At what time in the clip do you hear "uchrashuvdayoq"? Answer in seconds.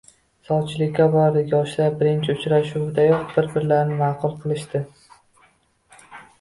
2.37-3.29